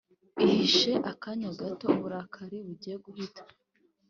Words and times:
Ihishe 0.45 0.91
akanya 1.11 1.49
gato, 1.59 1.85
uburakari 1.95 2.57
bugiye 2.65 2.95
guhita. 3.05 3.41